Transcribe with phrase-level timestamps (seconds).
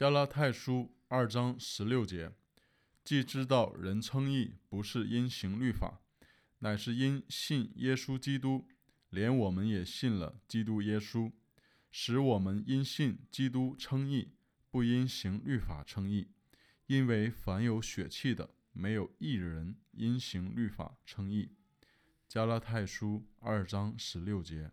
[0.00, 2.32] 加拉太书二章十六节，
[3.04, 6.00] 既知道人称义不是因行律法，
[6.60, 8.66] 乃是因信耶稣基督，
[9.10, 11.30] 连我们也信了基督耶稣，
[11.90, 14.32] 使我们因信基督称义，
[14.70, 16.28] 不因行律法称义。
[16.86, 21.50] 因为凡有血气的，没有一人因行律法称义。
[22.26, 24.70] 加拉太书二章十六节。